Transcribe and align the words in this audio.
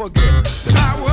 Just 0.00 0.16
yesterday 0.16 0.96
morning, 0.98 1.09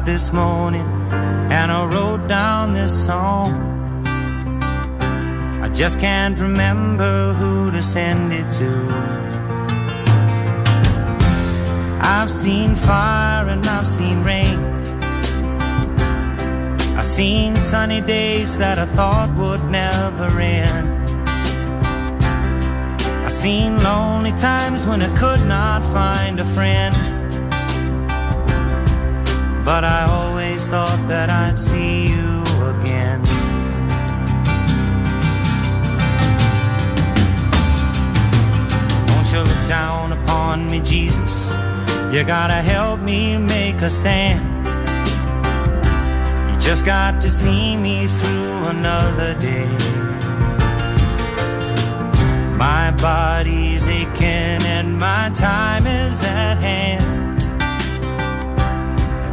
out 0.00 0.06
this 0.06 0.32
morning 0.32 0.86
and 1.50 1.72
I 1.72 1.84
wrote 1.86 2.28
down 2.28 2.72
this 2.72 2.92
song. 3.06 3.52
I 5.62 5.68
just 5.68 6.00
can't 6.00 6.38
remember 6.38 7.32
who 7.34 7.70
to 7.70 7.82
send 7.82 8.32
it 8.32 8.50
to. 8.52 8.70
I've 12.02 12.30
seen 12.30 12.76
fire 12.76 13.48
and 13.48 13.66
I've 13.66 13.86
seen 13.86 14.22
rain. 14.22 14.58
I've 16.96 17.06
seen 17.06 17.56
sunny 17.56 18.00
days 18.00 18.56
that 18.58 18.78
I 18.78 18.86
thought 18.96 19.30
would 19.36 19.64
never 19.70 20.40
end. 20.40 21.10
I've 23.24 23.32
seen 23.32 23.78
lonely 23.82 24.32
times 24.32 24.86
when 24.86 25.02
I 25.02 25.14
could 25.16 25.46
not 25.46 25.82
find 25.92 26.40
a 26.40 26.44
friend. 26.54 27.09
But 29.72 29.84
I 29.84 30.02
always 30.02 30.68
thought 30.68 31.06
that 31.06 31.30
I'd 31.30 31.56
see 31.56 32.08
you 32.08 32.42
again. 32.74 33.20
Won't 39.10 39.30
you 39.32 39.42
look 39.50 39.68
down 39.68 40.10
upon 40.10 40.66
me, 40.66 40.80
Jesus? 40.80 41.50
You 42.12 42.24
gotta 42.24 42.60
help 42.74 42.98
me 42.98 43.38
make 43.38 43.80
a 43.80 43.88
stand. 43.88 44.42
You 46.50 46.58
just 46.58 46.84
got 46.84 47.20
to 47.22 47.30
see 47.30 47.76
me 47.76 48.08
through 48.08 48.70
another 48.74 49.34
day. 49.38 49.70
My 52.56 52.90
body's 53.00 53.86
aching 53.86 54.62
and 54.74 54.98
my 54.98 55.30
time 55.32 55.86
is 55.86 56.20
at 56.24 56.60
hand. 56.60 56.99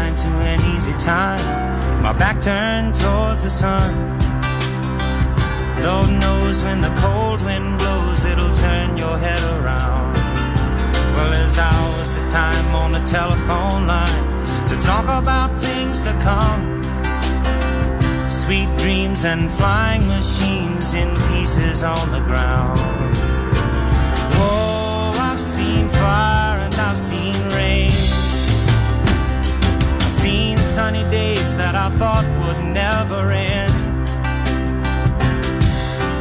My 0.00 0.06
mind 0.06 0.18
to 0.18 0.28
an 0.28 0.76
easy 0.76 0.92
time. 0.94 2.02
My 2.02 2.12
back 2.12 2.40
turned 2.40 2.94
towards 2.94 3.42
the 3.42 3.50
sun. 3.50 4.18
Lord 5.82 6.10
knows 6.22 6.62
when 6.62 6.80
the 6.80 6.94
cold 6.98 7.42
wind 7.44 7.78
blows, 7.78 8.24
it'll 8.24 8.54
turn 8.54 8.96
your 8.96 9.18
head 9.18 9.42
around. 9.54 10.14
Well, 11.14 11.30
there's 11.32 11.58
hours 11.58 12.16
of 12.16 12.28
time 12.28 12.74
on 12.74 12.92
the 12.92 13.04
telephone 13.16 13.86
line 13.86 14.46
to 14.68 14.76
talk 14.80 15.04
about 15.22 15.50
things 15.60 16.00
to 16.02 16.12
come. 16.28 16.82
Sweet 18.30 18.70
dreams 18.78 19.24
and 19.24 19.50
flying 19.52 20.06
machines 20.06 20.94
in 20.94 21.08
pieces 21.28 21.82
on 21.82 22.10
the 22.12 22.22
ground. 22.30 22.78
Whoa, 24.36 25.12
I've 25.28 25.40
seen 25.40 25.88
fire 25.88 26.60
and 26.60 26.74
I've 26.74 26.98
seen 26.98 27.34
rain. 27.54 27.99
Sunny 30.70 31.02
days 31.10 31.56
that 31.56 31.74
I 31.74 31.90
thought 31.98 32.24
would 32.42 32.62
never 32.64 33.32
end. 33.32 33.74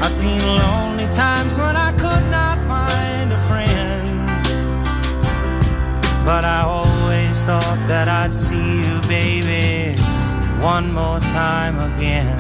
I've 0.03 0.11
seen 0.11 0.41
lonely 0.41 1.07
times 1.09 1.59
when 1.59 1.75
I 1.77 1.91
could 1.91 2.25
not 2.31 2.57
find 2.67 3.31
a 3.31 3.39
friend. 3.47 4.07
But 6.25 6.45
I 6.45 6.61
always 6.61 7.43
thought 7.43 7.79
that 7.87 8.07
I'd 8.07 8.33
see 8.33 8.81
you, 8.87 8.99
baby, 9.01 10.01
one 10.59 10.91
more 10.93 11.19
time 11.19 11.77
again. 11.91 12.35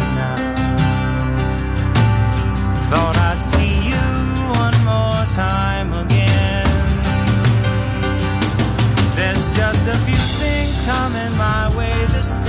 Thought 2.89 3.17
I'd 3.29 3.39
see 3.39 3.75
you 3.91 4.07
one 4.63 4.77
more 4.83 5.25
time 5.29 5.93
again. 5.93 6.65
There's 9.15 9.55
just 9.55 9.85
a 9.87 9.97
few 10.07 10.38
coming 10.85 11.37
my 11.37 11.75
way. 11.75 11.93
This 12.07 12.29
time 12.31 12.48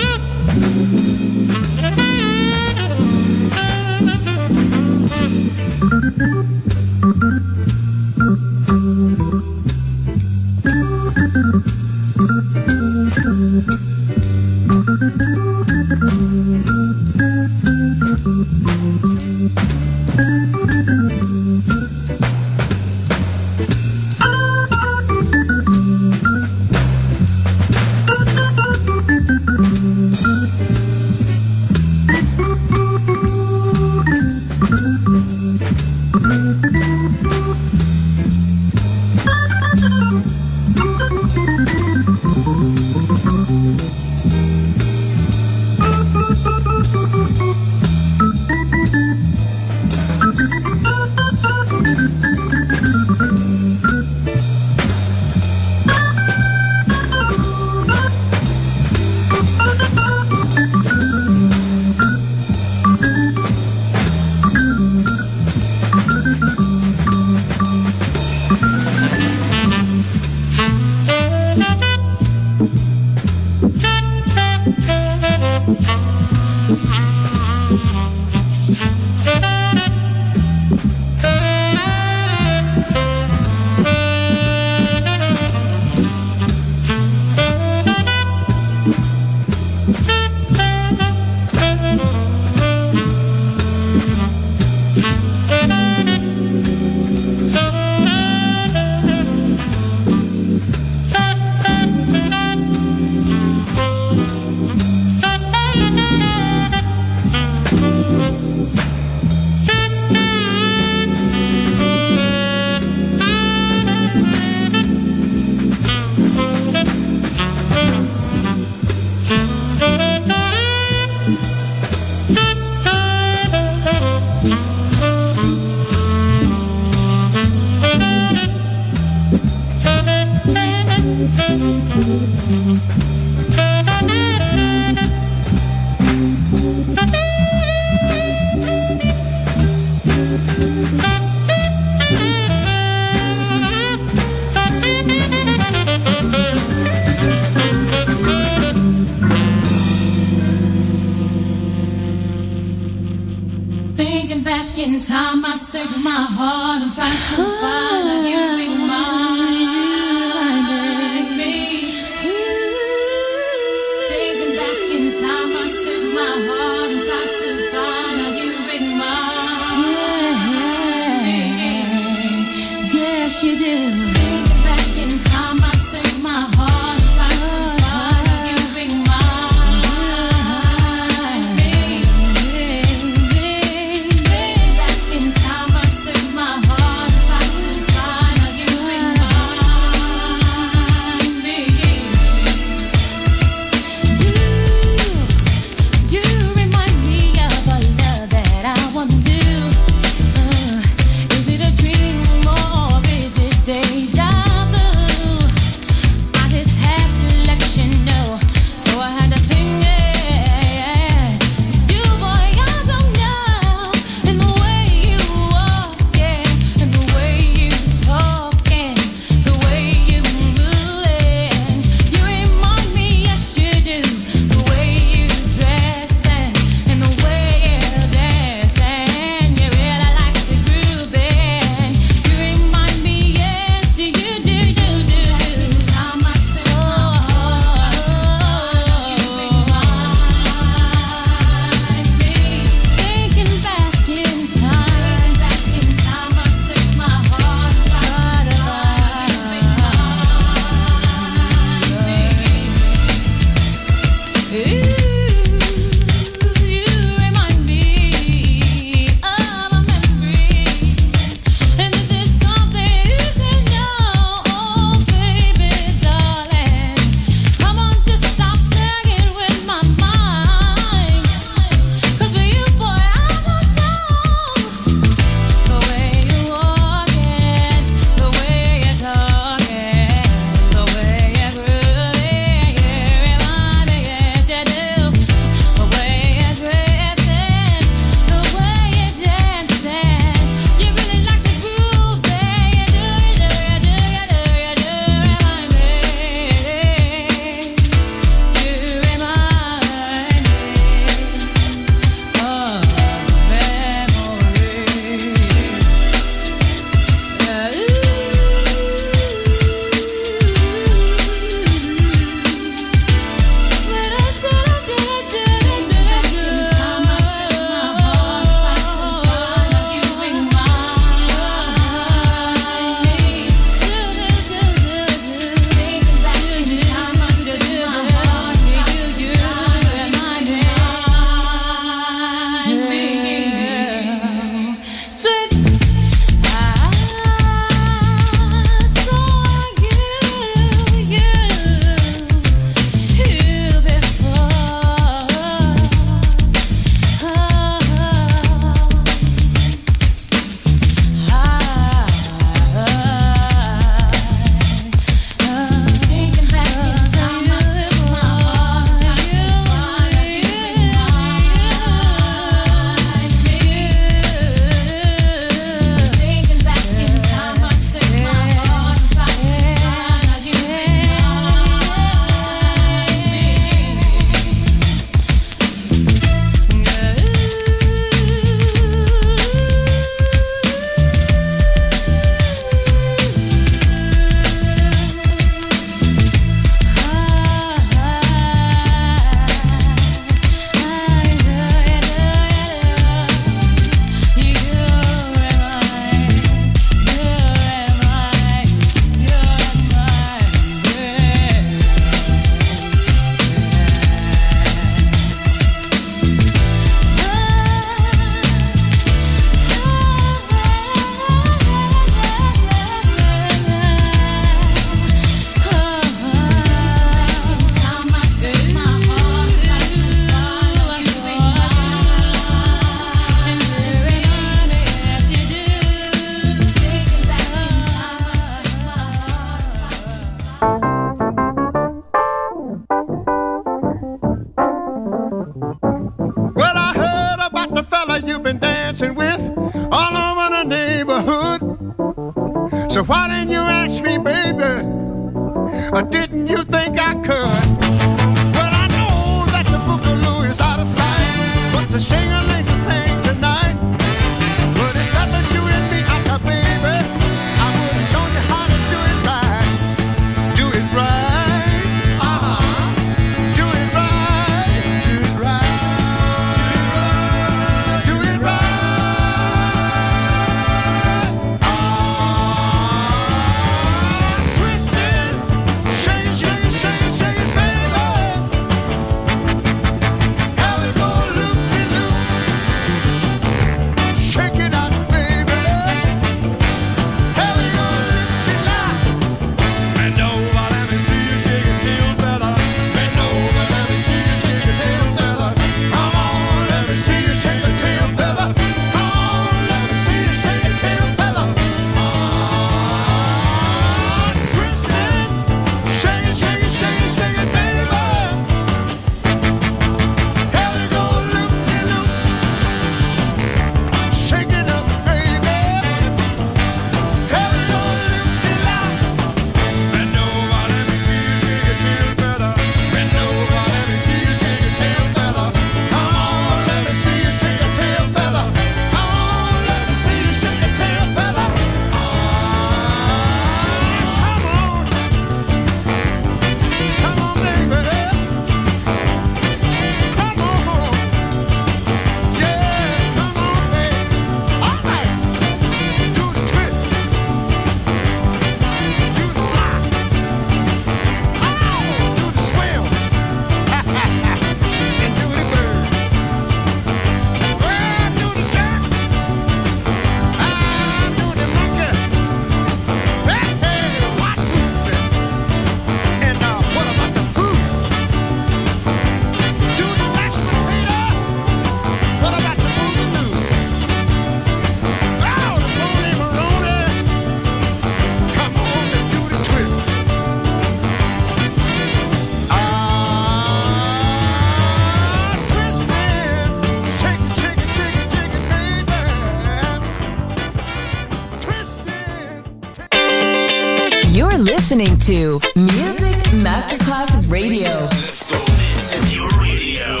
Listening 594.40 594.96
to 594.96 595.38
Music 595.54 596.16
Masterclass 596.32 597.30
Radio. 597.30 597.80
This 597.80 598.92
is 598.94 599.14
your 599.14 599.28
radio. 599.38 600.00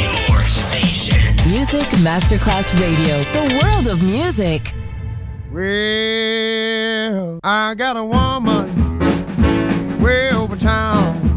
Your 0.00 0.40
station. 0.40 1.36
Music 1.50 1.86
Masterclass 2.00 2.72
Radio, 2.80 3.22
the 3.32 3.60
world 3.62 3.88
of 3.88 4.02
music. 4.02 4.72
Well, 5.52 7.40
I 7.44 7.74
got 7.74 7.98
a 7.98 8.04
woman 8.04 8.98
way 10.00 10.32
over 10.32 10.56
town 10.56 11.35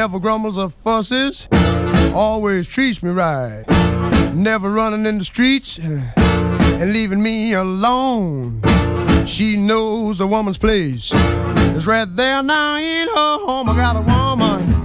Never 0.00 0.18
grumbles 0.18 0.56
or 0.56 0.70
fusses, 0.70 1.46
always 2.14 2.66
treats 2.66 3.02
me 3.02 3.10
right. 3.10 3.66
Never 4.32 4.70
running 4.70 5.04
in 5.04 5.18
the 5.18 5.24
streets 5.24 5.78
uh, 5.78 6.10
and 6.16 6.94
leaving 6.94 7.22
me 7.22 7.52
alone. 7.52 8.62
She 9.26 9.58
knows 9.58 10.22
a 10.22 10.26
woman's 10.26 10.56
place 10.56 11.12
is 11.76 11.86
right 11.86 12.08
there 12.16 12.42
now 12.42 12.78
in 12.78 13.08
her 13.08 13.38
home. 13.44 13.68
I 13.68 13.76
got 13.76 13.96
a 13.96 14.00
woman 14.00 14.79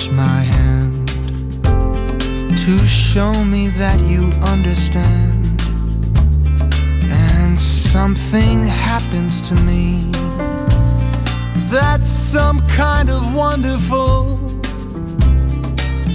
touch 0.00 0.10
my 0.12 0.40
hand 0.40 1.08
to 2.56 2.78
show 2.86 3.32
me 3.44 3.68
that 3.68 4.00
you 4.00 4.30
understand. 4.52 5.60
And 7.10 7.58
something 7.58 8.66
happens 8.66 9.40
to 9.48 9.54
me 9.64 10.10
that's 11.70 12.08
some 12.08 12.60
kind 12.68 13.10
of 13.10 13.34
wonderful. 13.34 14.38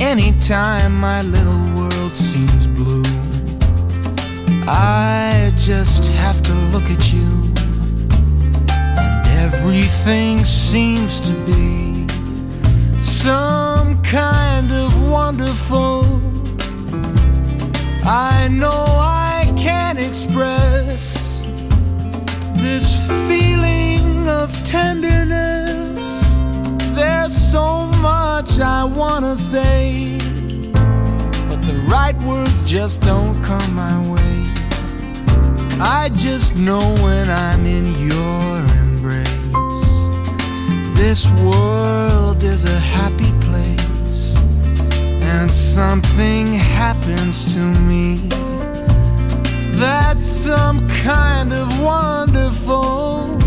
Anytime 0.02 0.96
my 1.00 1.22
little 1.22 1.62
world 1.76 2.16
seems 2.16 2.68
blue, 2.68 3.04
I 4.68 5.54
just 5.58 6.06
have 6.14 6.42
to 6.44 6.54
look 6.74 6.90
at 6.90 7.14
you 7.14 7.28
and 8.80 9.28
everything 9.44 10.44
seems 10.44 11.20
to 11.22 11.34
be 11.46 11.95
some 13.26 14.04
kind 14.04 14.72
of 14.72 15.10
wonderful. 15.10 16.06
I 18.06 18.48
know 18.52 18.86
I 19.00 19.52
can't 19.58 19.98
express 19.98 21.42
this 22.54 22.88
feeling 23.28 24.30
of 24.30 24.54
tenderness. 24.64 26.38
There's 26.94 27.36
so 27.36 27.88
much 28.04 28.60
I 28.60 28.84
wanna 28.84 29.36
say, 29.36 30.20
but 31.50 31.60
the 31.64 31.84
right 31.90 32.18
words 32.30 32.62
just 32.62 33.02
don't 33.02 33.44
come 33.44 33.74
my 33.74 33.98
way. 34.08 34.38
I 35.82 36.12
just 36.14 36.56
know 36.58 36.94
when 37.02 37.28
I'm 37.28 37.66
in 37.66 37.86
your. 38.08 38.75
This 40.96 41.30
world 41.42 42.44
is 42.44 42.64
a 42.64 42.80
happy 42.80 43.32
place, 43.46 44.36
and 45.22 45.52
something 45.52 46.48
happens 46.48 47.54
to 47.54 47.60
me. 47.60 48.18
That's 49.78 50.26
some 50.26 50.88
kind 51.04 51.54
of 51.54 51.82
wonderful. 51.82 53.45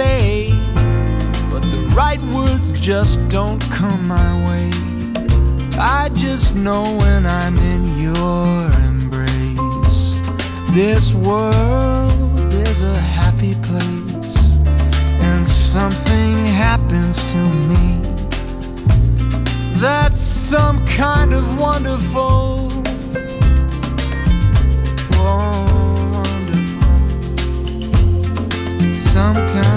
Say, 0.00 0.50
but 1.50 1.62
the 1.74 1.82
right 1.94 2.22
words 2.36 2.66
just 2.80 3.16
don't 3.28 3.62
come 3.78 4.02
my 4.08 4.30
way. 4.46 4.70
I 5.78 6.08
just 6.14 6.54
know 6.54 6.84
when 7.02 7.26
I'm 7.26 7.56
in 7.74 7.82
your 8.06 8.70
embrace, 8.88 10.22
this 10.70 11.12
world 11.12 12.54
is 12.68 12.78
a 12.82 12.98
happy 13.20 13.54
place, 13.68 14.56
and 15.28 15.46
something 15.46 16.34
happens 16.46 17.16
to 17.32 17.40
me. 17.70 17.86
That's 19.84 20.20
some 20.20 20.78
kind 21.02 21.30
of 21.34 21.44
wonderful. 21.60 22.70
Oh, 25.22 25.66
wonderful. 26.14 26.88
Some 29.14 29.34
kind 29.34 29.69